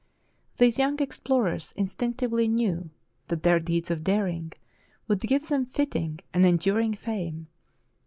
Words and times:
These 0.57 0.79
young 0.79 0.97
explorers 0.99 1.73
instinctively 1.75 2.47
knew 2.47 2.89
that 3.27 3.43
their 3.43 3.59
deeds 3.59 3.91
of 3.91 4.03
daring 4.03 4.51
would 5.07 5.19
give 5.19 5.47
them 5.47 5.63
fitting 5.67 6.21
and 6.33 6.43
enduring 6.43 6.95
fame. 6.95 7.45